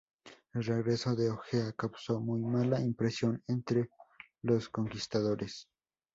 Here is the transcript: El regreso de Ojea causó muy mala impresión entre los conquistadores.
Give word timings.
El 0.55 0.63
regreso 0.65 1.15
de 1.15 1.29
Ojea 1.29 1.73
causó 1.73 2.19
muy 2.19 2.41
mala 2.41 2.79
impresión 2.81 3.43
entre 3.47 3.87
los 4.41 4.67
conquistadores. 4.67 5.67